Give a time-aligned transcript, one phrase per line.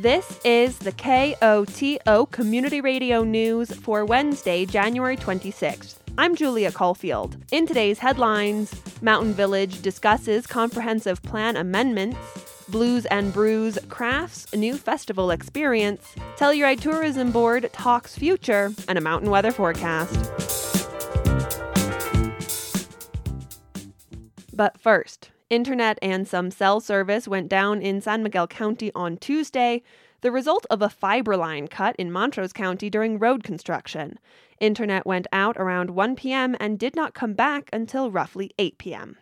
[0.00, 5.96] This is the KOTO Community Radio News for Wednesday, January 26th.
[6.16, 7.36] I'm Julia Caulfield.
[7.52, 12.16] In today's headlines, Mountain Village discusses comprehensive plan amendments,
[12.70, 19.28] Blues and Brews crafts new festival experience, Telluride Tourism Board talks future, and a mountain
[19.28, 20.14] weather forecast.
[24.54, 29.82] But first, internet and some cell service went down in San Miguel County on Tuesday,
[30.20, 34.18] the result of a fiber line cut in Montrose County during road construction.
[34.60, 36.56] Internet went out around 1 p.m.
[36.60, 39.16] and did not come back until roughly 8 p.m.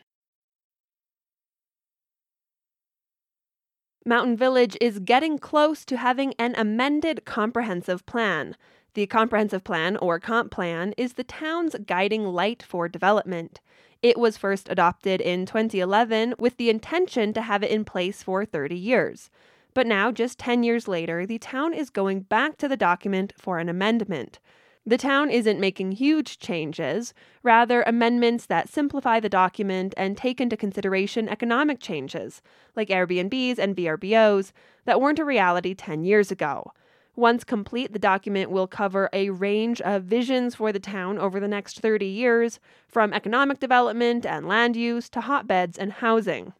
[4.05, 8.57] Mountain Village is getting close to having an amended comprehensive plan.
[8.99, 13.61] The comprehensive plan, or comp plan, is the town's guiding light for development.
[14.03, 18.45] It was first adopted in 2011 with the intention to have it in place for
[18.45, 19.31] 30 years.
[19.73, 23.61] But now, just 10 years later, the town is going back to the document for
[23.61, 24.41] an amendment.
[24.85, 30.57] The town isn't making huge changes, rather, amendments that simplify the document and take into
[30.57, 32.43] consideration economic changes,
[32.75, 34.51] like Airbnbs and VRBOs,
[34.87, 36.73] that weren't a reality 10 years ago.
[37.19, 41.49] Once complete, the document will cover a range of visions for the town over the
[41.49, 46.53] next 30 years, from economic development and land use to hotbeds and housing.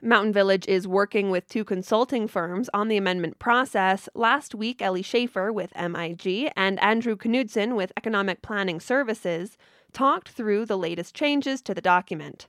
[0.00, 4.08] Mountain Village is working with two consulting firms on the amendment process.
[4.14, 9.58] Last week, Ellie Schaefer with MIG and Andrew Knudtsen with Economic Planning Services
[9.92, 12.46] talked through the latest changes to the document.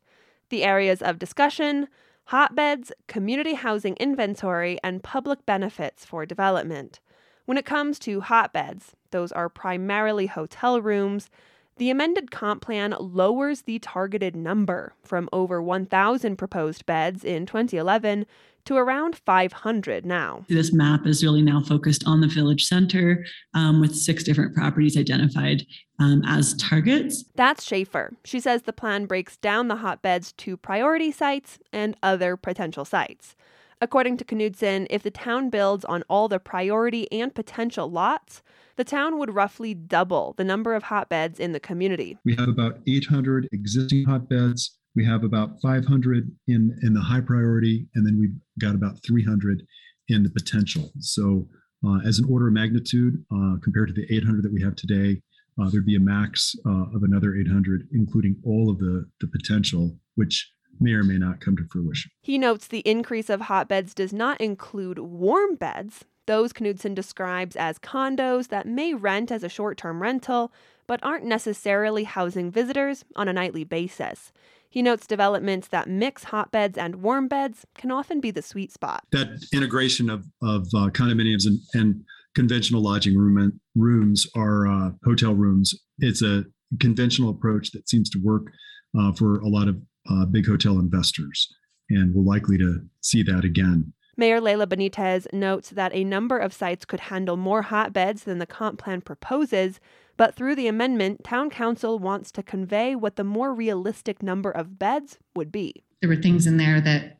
[0.47, 1.89] The areas of discussion
[2.27, 7.01] hotbeds, community housing inventory, and public benefits for development.
[7.47, 11.29] When it comes to hotbeds, those are primarily hotel rooms.
[11.77, 18.25] The amended comp plan lowers the targeted number from over 1,000 proposed beds in 2011
[18.65, 20.43] to around 500 now.
[20.49, 24.97] This map is really now focused on the village center um, with six different properties
[24.97, 25.65] identified
[25.99, 27.23] um, as targets.
[27.35, 28.11] That's Schaefer.
[28.25, 33.37] She says the plan breaks down the hotbeds to priority sites and other potential sites.
[33.79, 38.41] According to Knudtsen, if the town builds on all the priority and potential lots,
[38.75, 42.17] the town would roughly double the number of hotbeds in the community.
[42.25, 44.77] We have about 800 existing hotbeds.
[44.95, 49.61] We have about 500 in, in the high priority, and then we've got about 300
[50.07, 50.91] in the potential.
[50.99, 51.47] So,
[51.85, 55.21] uh, as an order of magnitude, uh, compared to the 800 that we have today,
[55.61, 59.95] uh, there'd be a max uh, of another 800, including all of the, the potential,
[60.15, 62.11] which may or may not come to fruition.
[62.21, 66.05] He notes the increase of hotbeds does not include warm beds.
[66.25, 70.51] Those Knudtsen describes as condos that may rent as a short term rental,
[70.85, 74.31] but aren't necessarily housing visitors on a nightly basis.
[74.69, 79.05] He notes developments that mix hotbeds and warm beds can often be the sweet spot.
[79.11, 82.03] That integration of, of uh, condominiums and, and
[82.35, 85.73] conventional lodging room, rooms are uh, hotel rooms.
[85.99, 86.43] It's a
[86.79, 88.51] conventional approach that seems to work
[88.97, 89.77] uh, for a lot of
[90.09, 91.53] uh, big hotel investors,
[91.89, 93.93] and we're likely to see that again.
[94.19, 98.47] Mayor Laila Benitez notes that a number of sites could handle more hotbeds than the
[98.47, 99.79] comp plan proposes,
[100.17, 104.79] but through the amendment, Town Council wants to convey what the more realistic number of
[104.79, 105.83] beds would be.
[106.01, 107.19] There were things in there that,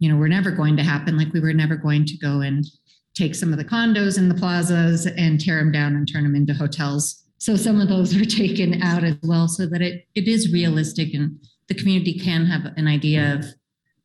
[0.00, 1.16] you know, were never going to happen.
[1.16, 2.64] Like we were never going to go and
[3.14, 6.34] take some of the condos in the plazas and tear them down and turn them
[6.34, 7.22] into hotels.
[7.38, 11.14] So some of those were taken out as well so that it, it is realistic
[11.14, 13.44] and the community can have an idea of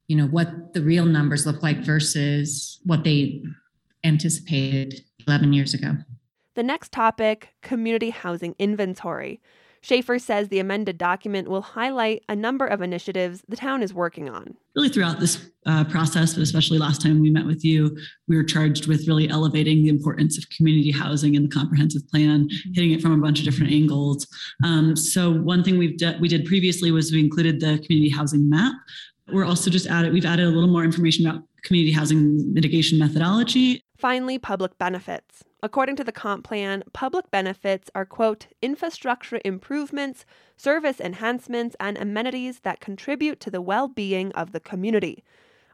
[0.07, 3.41] you know what the real numbers look like versus what they
[4.03, 5.95] anticipated 11 years ago.
[6.55, 9.41] The next topic community housing inventory
[9.83, 14.29] Schaefer says the amended document will highlight a number of initiatives the town is working
[14.29, 14.55] on.
[14.77, 17.95] Really, throughout this uh, process, but especially last time we met with you,
[18.29, 22.45] we were charged with really elevating the importance of community housing in the comprehensive plan,
[22.45, 22.73] mm-hmm.
[22.73, 24.25] hitting it from a bunch of different angles.
[24.63, 28.49] Um, so, one thing we've de- we did previously was we included the community housing
[28.49, 28.73] map.
[29.33, 33.82] We're also just added we've added a little more information about community housing mitigation methodology.
[34.03, 35.45] Finally, public benefits.
[35.61, 40.25] According to the comp plan, public benefits are, quote, infrastructure improvements,
[40.57, 45.23] service enhancements, and amenities that contribute to the well being of the community.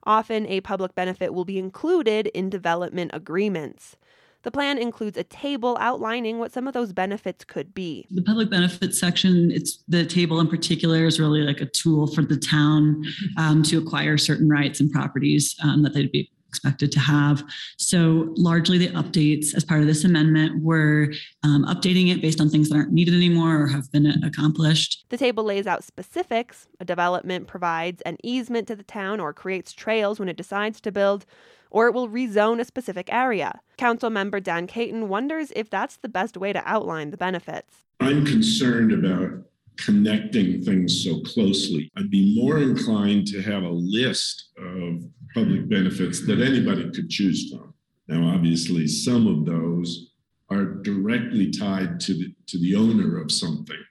[0.04, 3.98] Often, a public benefit will be included in development agreements.
[4.44, 8.06] The plan includes a table outlining what some of those benefits could be.
[8.12, 12.22] The public benefits section, it's the table in particular is really like a tool for
[12.22, 13.04] the town
[13.40, 17.44] um, to acquire certain rights and properties um, that they'd be expected to have.
[17.78, 21.14] So largely the updates as part of this amendment were
[21.44, 25.06] um, updating it based on things that aren't needed anymore or have been accomplished.
[25.10, 26.68] The table lays out specifics.
[26.80, 30.92] A development provides an easement to the town or creates trails when it decides to
[30.92, 31.26] build
[31.72, 33.62] or it will rezone a specific area.
[33.78, 37.84] Council member Dan Caton wonders if that's the best way to outline the benefits.
[38.00, 39.44] I'm concerned about
[39.86, 41.92] connecting things so closely.
[41.98, 45.04] I'd be more inclined to have a list of
[45.34, 47.74] public benefits that anybody could choose from.
[48.08, 50.14] Now, obviously, some of those
[50.50, 53.84] are directly tied to the, to the owner of something.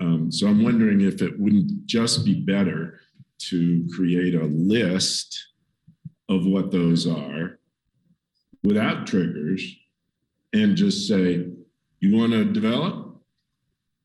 [0.00, 3.00] Um, so I'm wondering if it wouldn't just be better
[3.50, 5.38] to create a list
[6.28, 7.58] of what those are
[8.62, 9.62] without triggers
[10.52, 11.46] and just say,
[12.00, 13.09] you want to develop?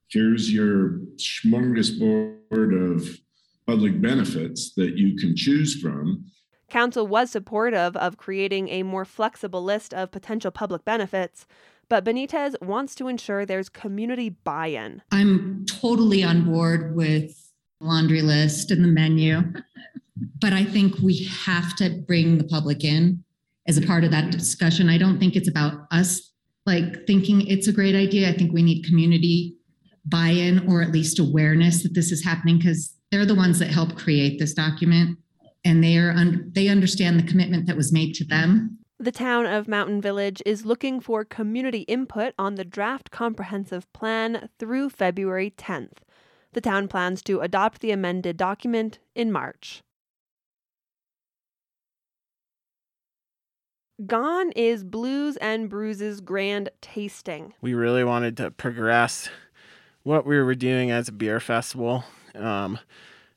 [0.09, 3.19] Here's your smorgasbord of
[3.67, 6.25] public benefits that you can choose from.
[6.69, 11.45] Council was supportive of creating a more flexible list of potential public benefits,
[11.89, 15.01] but Benitez wants to ensure there's community buy in.
[15.11, 19.41] I'm totally on board with laundry list and the menu.
[20.39, 23.23] But I think we have to bring the public in
[23.67, 24.89] as a part of that discussion.
[24.89, 26.31] I don't think it's about us
[26.65, 28.29] like thinking it's a great idea.
[28.29, 29.54] I think we need community
[30.05, 33.95] buy-in or at least awareness that this is happening because they're the ones that help
[33.95, 35.17] create this document
[35.63, 38.77] and they are un- they understand the commitment that was made to them.
[38.99, 44.49] The town of Mountain Village is looking for community input on the draft comprehensive plan
[44.57, 45.97] through February 10th.
[46.53, 49.81] The town plans to adopt the amended document in March.
[54.05, 57.53] Gone is Blues and Brews's grand tasting.
[57.61, 59.29] We really wanted to progress
[60.05, 62.03] what we were doing as a beer festival
[62.35, 62.77] um,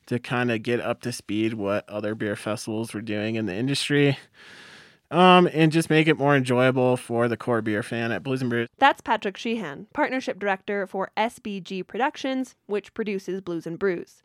[0.06, 3.54] to kind of get up to speed what other beer festivals were doing in the
[3.54, 4.18] industry.
[5.10, 8.50] Um, and just make it more enjoyable for the core beer fan at Blues and
[8.50, 8.68] Brews.
[8.76, 14.22] That's Patrick Sheehan, Partnership Director for SBG Productions, which produces Blues and Brews.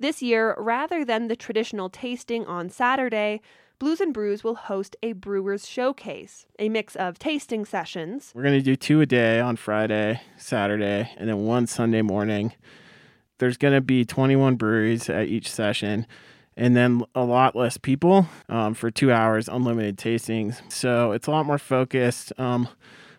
[0.00, 3.42] This year, rather than the traditional tasting on Saturday,
[3.78, 8.32] Blues and Brews will host a Brewers Showcase, a mix of tasting sessions.
[8.34, 12.54] We're going to do two a day on Friday, Saturday, and then one Sunday morning.
[13.36, 16.06] There's going to be 21 breweries at each session
[16.56, 20.62] and then a lot less people um, for two hours, unlimited tastings.
[20.72, 22.68] So it's a lot more focused, um,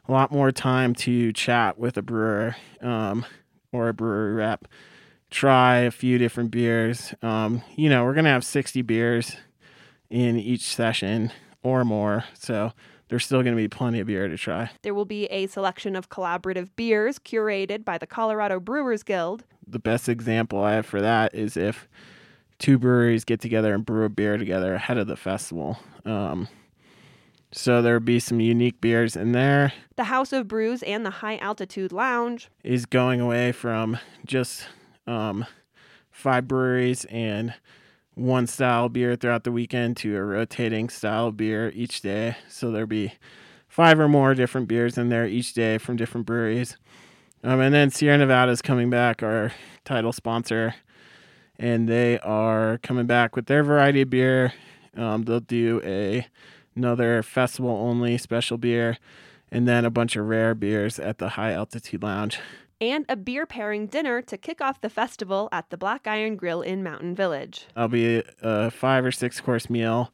[0.07, 3.23] a lot more time to chat with a brewer um,
[3.71, 4.67] or a brewery rep,
[5.31, 7.15] try a few different beers.
[7.23, 9.37] Um, you know, we're going to have 60 beers
[10.09, 11.31] in each session
[11.63, 12.25] or more.
[12.37, 12.73] So
[13.07, 14.69] there's still going to be plenty of beer to try.
[14.83, 19.45] There will be a selection of collaborative beers curated by the Colorado Brewers Guild.
[19.65, 21.87] The best example I have for that is if
[22.59, 25.77] two breweries get together and brew a beer together ahead of the festival.
[26.05, 26.49] Um,
[27.53, 29.73] so there'll be some unique beers in there.
[29.95, 34.65] The House of Brews and the High Altitude Lounge is going away from just
[35.07, 35.45] um,
[36.12, 37.53] five breweries and
[38.15, 42.36] one style beer throughout the weekend to a rotating style beer each day.
[42.48, 43.13] So there'll be
[43.68, 46.77] five or more different beers in there each day from different breweries.
[47.44, 49.53] Um, and then Sierra Nevada is coming back, our
[49.83, 50.75] title sponsor,
[51.57, 54.53] and they are coming back with their variety of beer.
[54.95, 56.27] Um, they'll do a
[56.75, 58.98] another festival only special beer,
[59.51, 62.39] and then a bunch of rare beers at the High Altitude Lounge
[62.81, 66.61] and a beer pairing dinner to kick off the festival at the Black Iron Grill
[66.61, 67.67] in Mountain Village.
[67.75, 70.11] I'll be a five or six course meal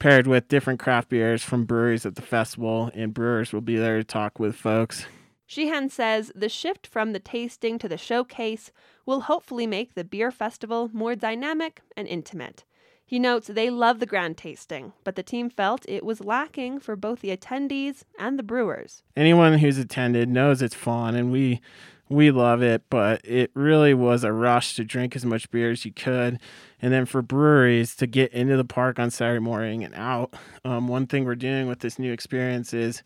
[0.00, 3.96] paired with different craft beers from breweries at the festival, and brewers will be there
[3.96, 5.06] to talk with folks.
[5.46, 8.70] Sheehan says the shift from the tasting to the showcase
[9.06, 12.64] will hopefully make the beer festival more dynamic and intimate.
[13.04, 16.94] He notes they love the grand tasting, but the team felt it was lacking for
[16.94, 19.02] both the attendees and the brewers.
[19.16, 21.62] Anyone who's attended knows it's fun, and we
[22.08, 25.84] we love it, but it really was a rush to drink as much beer as
[25.84, 26.38] you could.
[26.80, 30.34] And then for breweries to get into the park on Saturday morning and out.
[30.64, 33.02] Um, one thing we're doing with this new experience is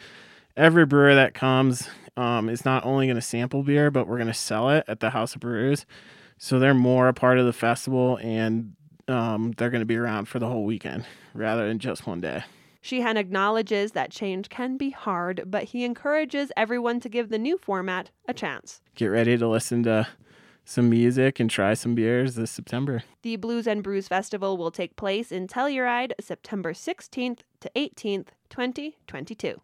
[0.56, 4.26] every brewer that comes um, is not only going to sample beer, but we're going
[4.28, 5.86] to sell it at the House of Brews.
[6.38, 8.74] So they're more a part of the festival and
[9.08, 12.44] um, they're going to be around for the whole weekend rather than just one day.
[12.84, 17.56] Sheehan acknowledges that change can be hard, but he encourages everyone to give the new
[17.56, 18.80] format a chance.
[18.96, 20.08] Get ready to listen to
[20.64, 23.04] some music and try some beers this September.
[23.22, 29.60] The Blues and Brews Festival will take place in Telluride September 16th to 18th, 2022.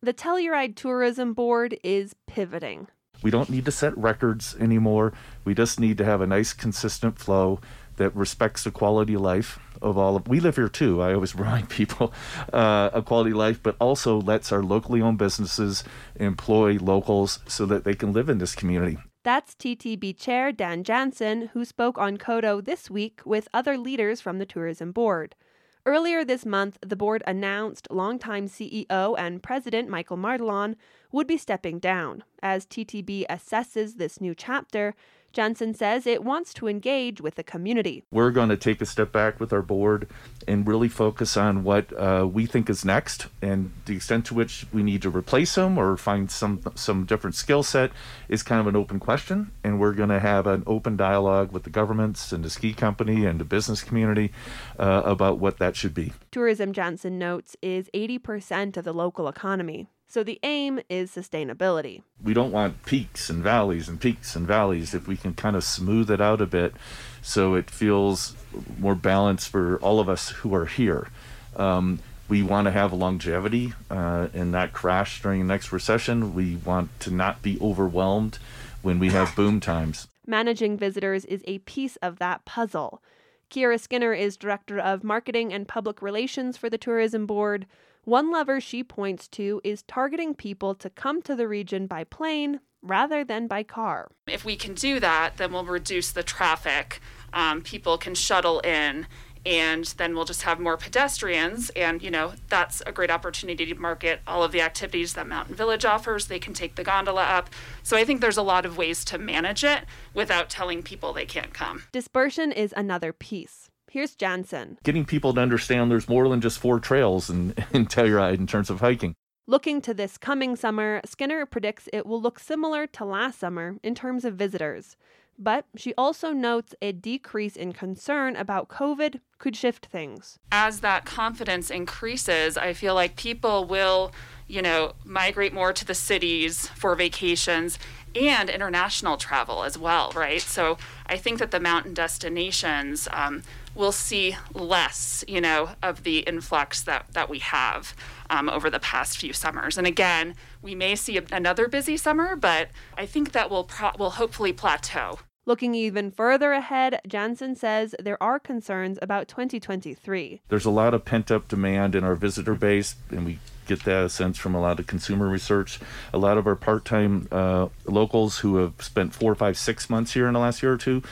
[0.00, 2.88] The Telluride Tourism Board is pivoting.
[3.22, 5.12] We don't need to set records anymore.
[5.44, 7.60] We just need to have a nice, consistent flow
[7.96, 11.34] that respects the quality of life of all of we live here too i always
[11.44, 12.12] remind people
[12.52, 15.84] uh, a quality life but also lets our locally owned businesses
[16.16, 21.50] employ locals so that they can live in this community that's TTB Chair Dan Jansen,
[21.52, 25.36] who spoke on KOTO this week with other leaders from the Tourism Board.
[25.84, 30.76] Earlier this month, the board announced longtime CEO and President Michael Martelon
[31.10, 32.22] would be stepping down.
[32.40, 34.94] As TTB assesses this new chapter,
[35.32, 38.04] Jansen says it wants to engage with the community.
[38.10, 40.08] We're going to take a step back with our board
[40.46, 44.66] and really focus on what uh, we think is next and the extent to which
[44.72, 47.90] we need to replace them or find some some different skill set
[48.28, 49.50] is kind of an open question.
[49.64, 53.24] And we're going to have an open dialogue with the governments and the ski company
[53.24, 54.32] and the business community
[54.78, 56.12] uh, about what that should be.
[56.30, 59.88] Tourism, Jansen notes, is 80% of the local economy.
[60.12, 62.02] So the aim is sustainability.
[62.22, 64.92] We don't want peaks and valleys and peaks and valleys.
[64.92, 66.74] If we can kind of smooth it out a bit
[67.22, 68.36] so it feels
[68.78, 71.08] more balanced for all of us who are here.
[71.56, 76.34] Um, we want to have longevity uh, and not crash during the next recession.
[76.34, 78.38] We want to not be overwhelmed
[78.82, 80.08] when we have boom times.
[80.26, 83.02] Managing visitors is a piece of that puzzle.
[83.48, 87.64] Kiera Skinner is Director of Marketing and Public Relations for the Tourism Board.
[88.04, 92.58] One lever she points to is targeting people to come to the region by plane
[92.82, 94.10] rather than by car.
[94.26, 97.00] If we can do that, then we'll reduce the traffic.
[97.32, 99.06] Um, people can shuttle in
[99.46, 101.70] and then we'll just have more pedestrians.
[101.70, 105.54] And you know that's a great opportunity to market all of the activities that mountain
[105.54, 106.26] village offers.
[106.26, 107.50] They can take the gondola up.
[107.84, 111.26] So i think there's a lot of ways to manage it without telling people they
[111.26, 111.84] can't come.
[111.92, 114.78] Dispersion is another piece Here's Jansen.
[114.84, 118.70] Getting people to understand there's more than just four trails in, in Telluride in terms
[118.70, 119.14] of hiking.
[119.46, 123.94] Looking to this coming summer, Skinner predicts it will look similar to last summer in
[123.94, 124.96] terms of visitors.
[125.38, 130.38] But she also notes a decrease in concern about COVID could shift things.
[130.50, 134.12] As that confidence increases, I feel like people will,
[134.46, 137.78] you know, migrate more to the cities for vacations
[138.14, 140.40] and international travel as well, right?
[140.40, 143.42] So I think that the mountain destinations um,
[143.74, 147.94] will see less, you know, of the influx that, that we have
[148.30, 149.78] um, over the past few summers.
[149.78, 153.92] And again, we may see a, another busy summer, but I think that will pro-
[153.98, 155.18] will hopefully plateau.
[155.44, 160.40] Looking even further ahead, Jansen says there are concerns about 2023.
[160.48, 164.12] There's a lot of pent up demand in our visitor base, and we get that
[164.12, 165.80] sense from a lot of consumer research.
[166.12, 170.14] A lot of our part time uh, locals who have spent four, five, six months
[170.14, 171.02] here in the last year or two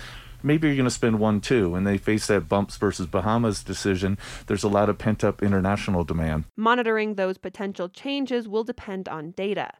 [0.42, 1.74] maybe you're going to spend one too.
[1.74, 4.18] And they face that bumps versus Bahamas decision.
[4.46, 6.44] There's a lot of pent up international demand.
[6.56, 9.72] Monitoring those potential changes will depend on data.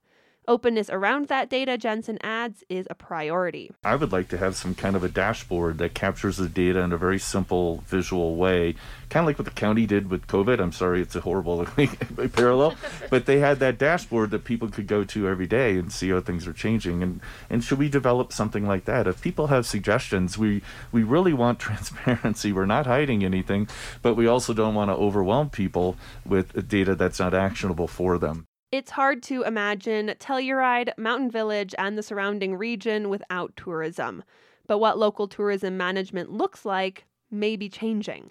[0.49, 3.71] Openness around that data, Jansen adds, is a priority.
[3.85, 6.93] I would like to have some kind of a dashboard that captures the data in
[6.93, 8.75] a very simple visual way,
[9.11, 10.59] kind of like what the county did with COVID.
[10.59, 11.67] I'm sorry, it's a horrible
[12.33, 12.75] parallel,
[13.11, 16.21] but they had that dashboard that people could go to every day and see how
[16.21, 17.03] things are changing.
[17.03, 17.21] And
[17.51, 19.07] and should we develop something like that?
[19.07, 22.53] If people have suggestions, we we really want transparency.
[22.53, 23.69] We're not hiding anything,
[24.03, 28.47] but we also don't want to overwhelm people with data that's not actionable for them.
[28.73, 34.23] It's hard to imagine Telluride, Mountain Village, and the surrounding region without tourism.
[34.69, 38.31] But what local tourism management looks like may be changing.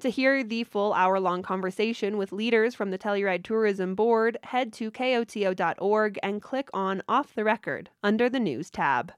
[0.00, 4.74] To hear the full hour long conversation with leaders from the Telluride Tourism Board, head
[4.74, 9.12] to koto.org and click on Off the Record under the News tab.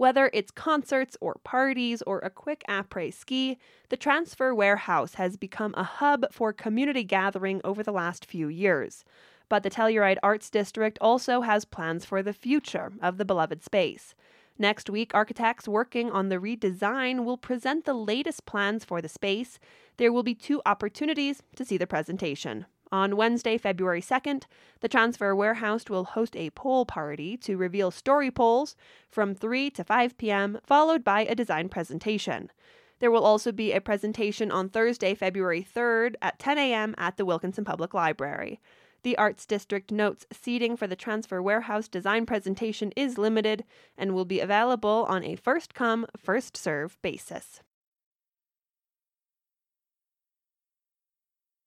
[0.00, 3.58] Whether it's concerts or parties or a quick après ski,
[3.90, 9.04] the Transfer Warehouse has become a hub for community gathering over the last few years.
[9.50, 14.14] But the Telluride Arts District also has plans for the future of the beloved space.
[14.58, 19.58] Next week, architects working on the redesign will present the latest plans for the space.
[19.98, 22.64] There will be two opportunities to see the presentation.
[22.92, 24.44] On Wednesday, February 2nd,
[24.80, 28.74] the Transfer Warehouse will host a poll party to reveal story polls
[29.08, 32.50] from 3 to 5 p.m., followed by a design presentation.
[32.98, 36.94] There will also be a presentation on Thursday, February 3rd at 10 a.m.
[36.98, 38.60] at the Wilkinson Public Library.
[39.02, 43.64] The Arts District notes seating for the Transfer Warehouse design presentation is limited
[43.96, 47.62] and will be available on a first come, first serve basis.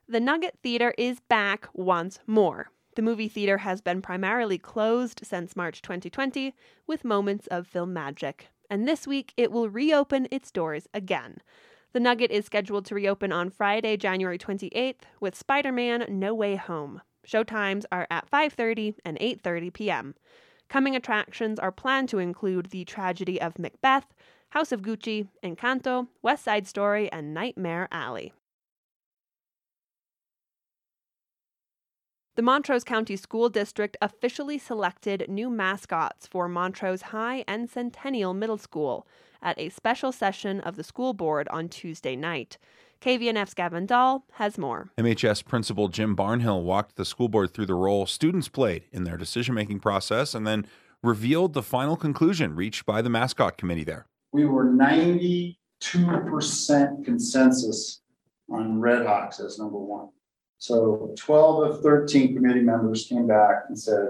[0.06, 2.70] The Nugget Theater is back once more.
[2.98, 6.54] The movie theater has been primarily closed since March 2020,
[6.86, 8.50] with moments of film magic.
[8.70, 11.38] And this week, it will reopen its doors again.
[11.94, 17.02] The Nugget is scheduled to reopen on Friday, January 28th, with Spider-Man: No Way Home.
[17.26, 20.16] Showtimes are at 5:30 and 8:30 p.m.
[20.68, 24.14] Coming attractions are planned to include The Tragedy of Macbeth,
[24.50, 28.34] House of Gucci, Encanto, West Side Story, and Nightmare Alley.
[32.36, 38.58] The Montrose County School District officially selected new mascots for Montrose High and Centennial Middle
[38.58, 39.06] School
[39.44, 42.58] at a special session of the school board on Tuesday night.
[43.02, 44.90] KVNF's Gavin Dahl has more.
[44.98, 49.18] MHS Principal Jim Barnhill walked the school board through the role students played in their
[49.18, 50.66] decision making process and then
[51.04, 54.08] revealed the final conclusion reached by the mascot committee there.
[54.32, 55.56] We were 92%
[57.06, 58.02] consensus
[58.50, 60.10] on Redhawks as number one.
[60.64, 64.08] So 12 of 13 committee members came back and said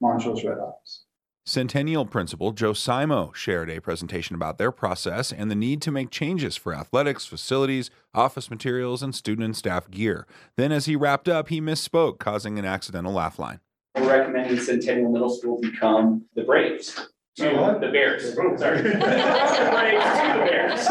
[0.00, 1.02] Montrose Redhawks.
[1.44, 6.10] Centennial Principal Joe Simo shared a presentation about their process and the need to make
[6.10, 10.26] changes for athletics, facilities, office materials, and student and staff gear.
[10.56, 13.60] Then, as he wrapped up, he misspoke, causing an accidental laugh line.
[13.94, 17.10] We're recommending Centennial Middle School become the Braves.
[17.36, 18.34] To the Bears.
[18.34, 18.82] Sorry.
[18.82, 20.88] the Braves to the Bears.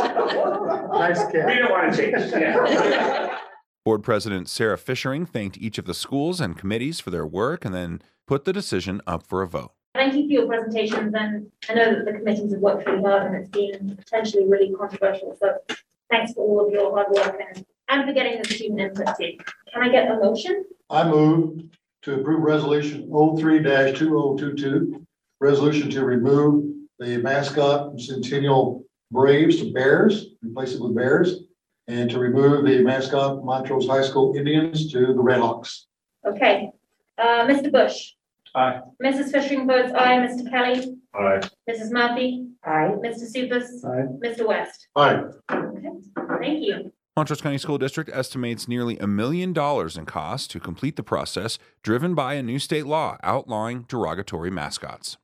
[0.94, 1.48] Nice catch.
[1.48, 2.32] We don't want to change.
[2.32, 3.40] Yeah.
[3.86, 7.72] Board President Sarah Fishering thanked each of the schools and committees for their work and
[7.72, 9.74] then put the decision up for a vote.
[9.94, 13.28] Thank you for your presentations and I know that the committees have worked really hard
[13.28, 15.38] and it's been potentially really controversial.
[15.40, 15.60] So
[16.10, 19.34] thanks for all of your hard work and, and for getting the student input too.
[19.72, 20.66] Can I get a motion?
[20.90, 21.66] I move
[22.02, 25.06] to approve resolution 3 two oh two two.
[25.40, 31.45] Resolution to remove the mascot from Centennial Braves to Bears, replace it with Bears.
[31.88, 35.84] And to remove the mascot Montrose High School Indians to the Redhawks.
[36.26, 36.72] Okay,
[37.20, 37.72] uh, Mr.
[37.72, 38.14] Bush.
[38.56, 38.80] Aye.
[39.04, 39.32] Mrs.
[39.32, 40.18] Fishering votes aye.
[40.18, 40.50] Mr.
[40.50, 40.96] Kelly.
[41.14, 41.42] Aye.
[41.70, 41.92] Mrs.
[41.92, 42.48] Murphy.
[42.64, 42.96] Aye.
[43.04, 43.30] Mr.
[43.32, 43.84] Supus.
[43.86, 44.08] Aye.
[44.26, 44.48] Mr.
[44.48, 44.88] West.
[44.96, 45.24] Aye.
[45.52, 45.90] Okay,
[46.40, 46.92] thank you.
[47.18, 51.60] Montrose County School District estimates nearly a million dollars in costs to complete the process,
[51.84, 55.18] driven by a new state law outlawing derogatory mascots.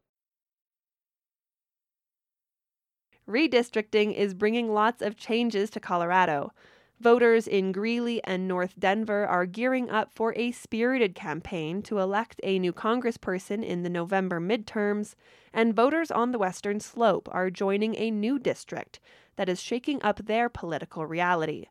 [3.31, 6.51] Redistricting is bringing lots of changes to Colorado.
[7.00, 12.41] Voters in Greeley and North Denver are gearing up for a spirited campaign to elect
[12.43, 15.15] a new congressperson in the November midterms,
[15.53, 18.99] and voters on the Western Slope are joining a new district
[19.38, 21.67] that is shaking up their political reality.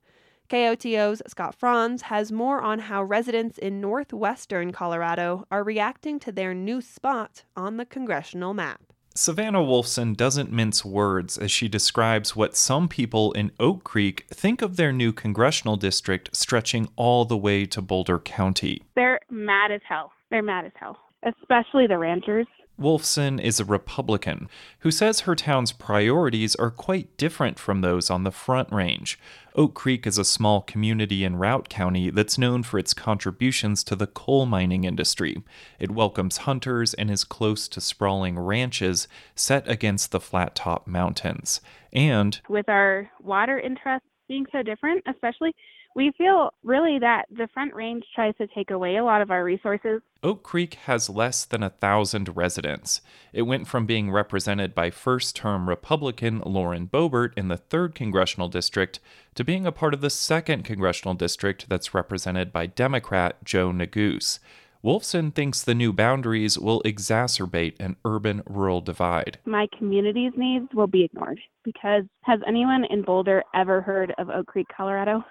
[0.49, 6.55] KOTO's Scott Franz has more on how residents in northwestern Colorado are reacting to their
[6.55, 8.90] new spot on the congressional map.
[9.15, 14.63] Savannah Wolfson doesn't mince words as she describes what some people in Oak Creek think
[14.63, 18.83] of their new congressional district stretching all the way to Boulder County.
[18.95, 20.13] They're mad as hell.
[20.31, 22.47] They're mad as hell, especially the ranchers.
[22.81, 24.49] Wolfson is a Republican
[24.81, 29.19] who says her town's priorities are quite different from those on the Front Range.
[29.55, 33.95] Oak Creek is a small community in Routt County that's known for its contributions to
[33.95, 35.43] the coal mining industry.
[35.79, 41.61] It welcomes hunters and is close to sprawling ranches set against the flat top mountains.
[41.93, 45.55] And with our water interests being so different, especially
[45.95, 49.45] we feel really that the Front Range tries to take away a lot of our
[49.45, 50.01] resources.
[50.23, 53.01] Oak Creek has less than a thousand residents.
[53.33, 58.49] It went from being represented by first term Republican Lauren Boebert in the 3rd Congressional
[58.49, 59.01] District
[59.35, 64.39] to being a part of the 2nd Congressional District that's represented by Democrat Joe Neguse.
[64.83, 69.39] Wolfson thinks the new boundaries will exacerbate an urban rural divide.
[69.45, 74.47] My community's needs will be ignored because has anyone in Boulder ever heard of Oak
[74.47, 75.23] Creek, Colorado?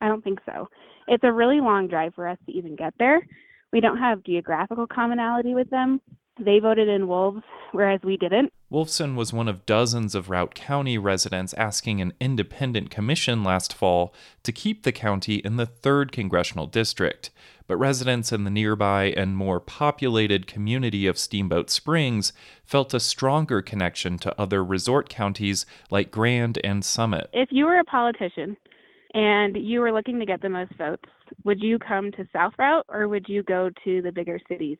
[0.00, 0.68] I don't think so.
[1.08, 3.20] It's a really long drive for us to even get there.
[3.72, 6.00] We don't have geographical commonality with them.
[6.38, 8.52] They voted in wolves, whereas we didn't.
[8.72, 14.14] Wolfson was one of dozens of Routt County residents asking an independent commission last fall
[14.42, 17.30] to keep the county in the 3rd Congressional District.
[17.66, 22.32] But residents in the nearby and more populated community of Steamboat Springs
[22.64, 27.28] felt a stronger connection to other resort counties like Grand and Summit.
[27.32, 28.56] If you were a politician
[29.14, 31.08] and you were looking to get the most votes,
[31.44, 34.78] would you come to South Routt or would you go to the bigger cities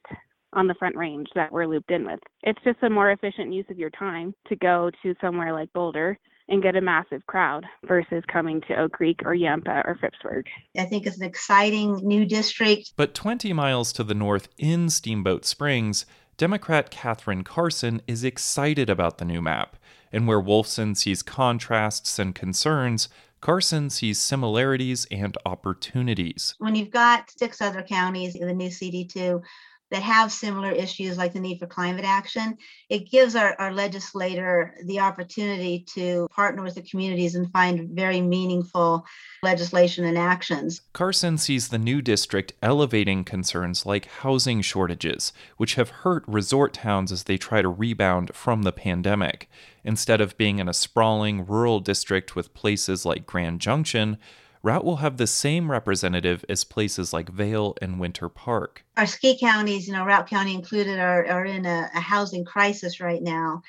[0.53, 2.21] on the Front Range that we're looped in with?
[2.43, 6.19] It's just a more efficient use of your time to go to somewhere like Boulder
[6.49, 10.47] and get a massive crowd versus coming to Oak Creek or Yampa or Phippsburg.
[10.77, 12.93] I think it's an exciting new district.
[12.97, 19.19] But 20 miles to the north in Steamboat Springs, Democrat Kathryn Carson is excited about
[19.19, 19.77] the new map.
[20.13, 23.09] And where Wolfson sees contrasts and concerns,
[23.41, 26.55] Carson sees similarities and opportunities.
[26.59, 29.43] When you've got six other counties in the new CD2,
[29.91, 32.57] that have similar issues like the need for climate action,
[32.89, 38.21] it gives our, our legislator the opportunity to partner with the communities and find very
[38.21, 39.05] meaningful
[39.43, 40.83] legislation and actions.
[40.93, 47.11] Carson sees the new district elevating concerns like housing shortages, which have hurt resort towns
[47.11, 49.49] as they try to rebound from the pandemic.
[49.83, 54.19] Instead of being in a sprawling rural district with places like Grand Junction,
[54.63, 58.85] Routt will have the same representative as places like Vail and Winter Park.
[58.97, 63.01] Our ski counties, you know, Routt County included, are, are in a, a housing crisis
[63.01, 63.63] right now.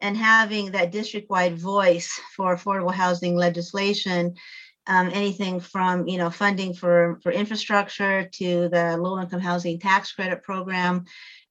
[0.00, 4.34] And having that district wide voice for affordable housing legislation
[4.86, 10.12] um, anything from you know funding for for infrastructure to the low income housing tax
[10.12, 11.04] credit program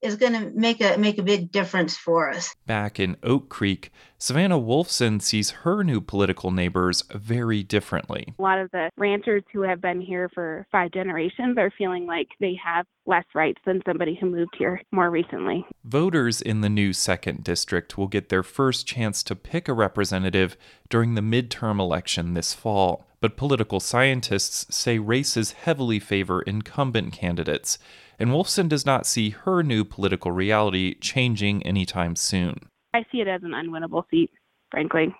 [0.03, 2.53] is going to make a make a big difference for us.
[2.65, 8.33] Back in Oak Creek, Savannah Wolfson sees her new political neighbors very differently.
[8.37, 12.27] A lot of the ranchers who have been here for five generations are feeling like
[12.39, 15.65] they have less rights than somebody who moved here more recently.
[15.83, 20.57] Voters in the new second district will get their first chance to pick a representative
[20.89, 23.05] during the midterm election this fall.
[23.19, 27.79] But political scientists say races heavily favor incumbent candidates
[28.23, 32.69] and Wolfson does not see her new political reality changing anytime soon.
[32.93, 34.31] I see it as an unwinnable seat,
[34.71, 35.13] frankly.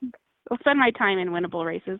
[0.49, 1.99] I'll spend my time in winnable races.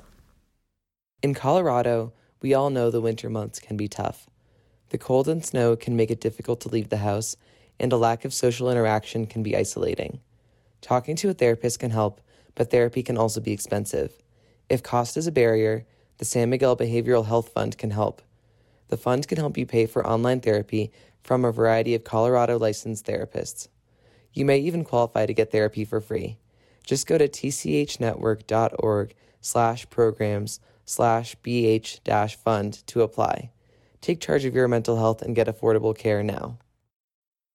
[1.22, 4.28] In Colorado, we all know the winter months can be tough.
[4.90, 7.36] The cold and snow can make it difficult to leave the house,
[7.80, 10.20] and a lack of social interaction can be isolating.
[10.82, 12.22] Talking to a therapist can help,
[12.54, 14.14] but therapy can also be expensive.
[14.70, 15.86] If cost is a barrier,
[16.18, 18.22] the San Miguel Behavioral Health Fund can help.
[18.90, 20.92] The fund can help you pay for online therapy
[21.24, 23.68] from a variety of Colorado licensed therapists.
[24.36, 26.38] You may even qualify to get therapy for free.
[26.86, 33.52] Just go to tchnetwork.org slash programs slash bh fund to apply.
[34.02, 36.60] Take charge of your mental health and get affordable care now.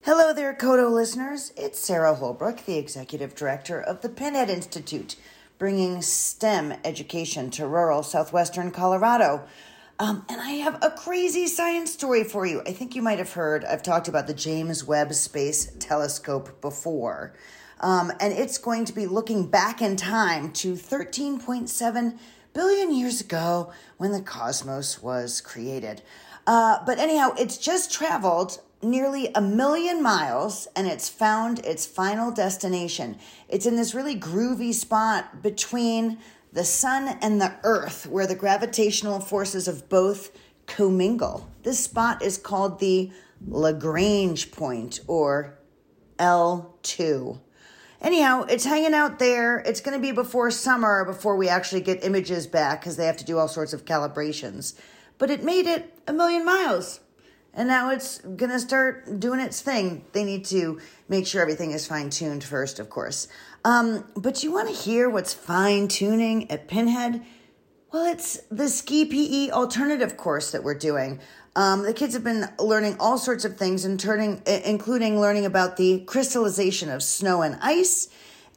[0.02, 1.52] Hello there, KOTO listeners.
[1.54, 5.16] It's Sarah Holbrook, the Executive Director of the Pinhead Institute,
[5.58, 9.44] bringing STEM education to rural southwestern Colorado.
[10.00, 12.62] Um, and I have a crazy science story for you.
[12.62, 17.34] I think you might have heard, I've talked about the James Webb Space Telescope before.
[17.80, 22.18] Um, and it's going to be looking back in time to 13.7
[22.54, 26.00] billion years ago when the cosmos was created.
[26.46, 32.30] Uh, but anyhow, it's just traveled nearly a million miles and it's found its final
[32.30, 33.18] destination.
[33.50, 36.16] It's in this really groovy spot between
[36.52, 40.30] the sun and the earth, where the gravitational forces of both
[40.66, 41.48] commingle.
[41.62, 43.10] This spot is called the
[43.46, 45.58] Lagrange point or
[46.18, 47.40] L2.
[48.00, 49.58] Anyhow, it's hanging out there.
[49.58, 53.18] It's going to be before summer before we actually get images back because they have
[53.18, 54.74] to do all sorts of calibrations.
[55.18, 57.00] But it made it a million miles.
[57.52, 60.04] And now it's going to start doing its thing.
[60.12, 63.28] They need to make sure everything is fine tuned first, of course.
[63.64, 67.24] Um, but you want to hear what's fine tuning at Pinhead?
[67.92, 71.18] Well, it's the Ski PE alternative course that we're doing.
[71.56, 75.76] Um, the kids have been learning all sorts of things, and turning, including learning about
[75.76, 78.08] the crystallization of snow and ice,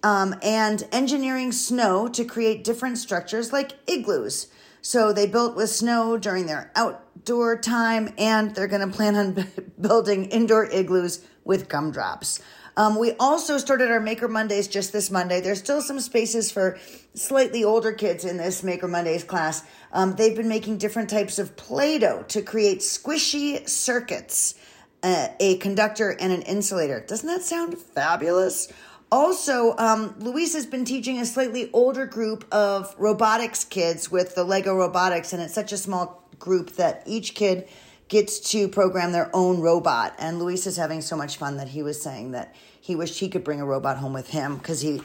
[0.04, 4.48] um, and engineering snow to create different structures like igloos.
[4.84, 9.48] So they built with snow during their outdoor time, and they're going to plan on
[9.82, 12.42] building indoor igloos with gumdrops.
[12.76, 15.40] Um, we also started our Maker Mondays just this Monday.
[15.40, 16.78] There's still some spaces for
[17.14, 19.64] slightly older kids in this Maker Mondays class.
[19.94, 24.56] Um, they've been making different types of Play Doh to create squishy circuits,
[25.02, 27.00] uh, a conductor, and an insulator.
[27.08, 28.68] Doesn't that sound fabulous?
[29.14, 34.44] Also, um, Luis has been teaching a slightly older group of robotics kids with the
[34.44, 37.68] Lego robotics, and it's such a small group that each kid
[38.08, 40.16] gets to program their own robot.
[40.18, 43.30] And Luis is having so much fun that he was saying that he wished he
[43.30, 45.04] could bring a robot home with him because he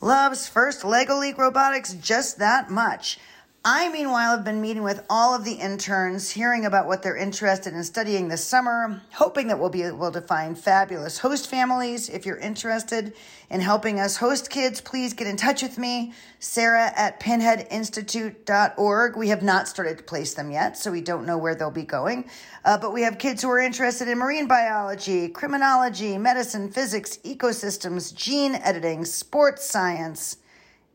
[0.00, 3.18] loves First Lego League Robotics just that much.
[3.64, 7.74] I, meanwhile, have been meeting with all of the interns, hearing about what they're interested
[7.74, 12.08] in studying this summer, hoping that we'll be able to find fabulous host families.
[12.08, 13.12] If you're interested
[13.50, 19.16] in helping us host kids, please get in touch with me, Sarah at pinheadinstitute.org.
[19.16, 21.84] We have not started to place them yet, so we don't know where they'll be
[21.84, 22.28] going.
[22.64, 28.12] Uh, but we have kids who are interested in marine biology, criminology, medicine, physics, ecosystems,
[28.12, 30.38] gene editing, sports science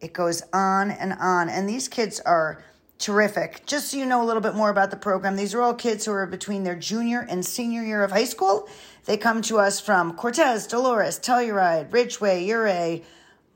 [0.02, 1.50] it goes on and on.
[1.50, 2.64] And these kids are
[3.00, 3.66] terrific.
[3.66, 6.06] Just so you know a little bit more about the program, these are all kids
[6.06, 8.68] who are between their junior and senior year of high school.
[9.06, 13.04] They come to us from Cortez, Dolores, Telluride, Ridgway, Ouray,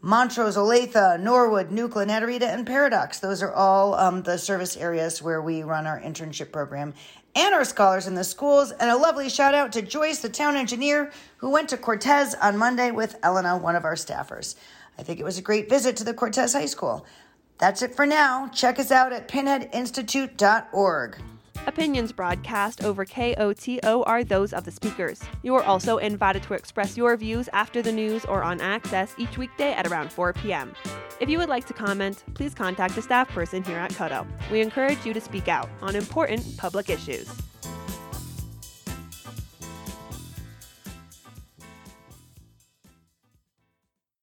[0.01, 3.19] Montrose, Olathe, Norwood, Nucla, Naturita, and Paradox.
[3.19, 6.93] Those are all um, the service areas where we run our internship program
[7.35, 8.71] and our scholars in the schools.
[8.71, 12.57] And a lovely shout out to Joyce, the town engineer, who went to Cortez on
[12.57, 14.55] Monday with Elena, one of our staffers.
[15.01, 17.07] I think it was a great visit to the Cortez High School.
[17.57, 18.47] That's it for now.
[18.49, 21.17] Check us out at pinheadinstitute.org.
[21.65, 25.19] Opinions broadcast over KOTO are those of the speakers.
[25.41, 29.39] You are also invited to express your views after the news or on Access each
[29.39, 30.71] weekday at around 4 p.m.
[31.19, 34.27] If you would like to comment, please contact a staff person here at KOTO.
[34.51, 37.27] We encourage you to speak out on important public issues.